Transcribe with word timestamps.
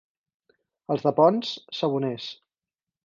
Els 0.95 1.05
de 1.07 1.13
Ponts, 1.19 1.51
saboners. 1.81 2.27